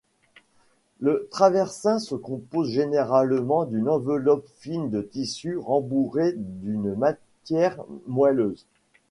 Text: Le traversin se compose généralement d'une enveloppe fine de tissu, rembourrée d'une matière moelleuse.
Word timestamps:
Le 0.99 1.27
traversin 1.29 1.99
se 1.99 2.15
compose 2.15 2.71
généralement 2.71 3.65
d'une 3.65 3.87
enveloppe 3.87 4.47
fine 4.57 4.89
de 4.89 4.99
tissu, 5.03 5.57
rembourrée 5.59 6.33
d'une 6.37 6.95
matière 6.95 7.77
moelleuse. 8.07 8.65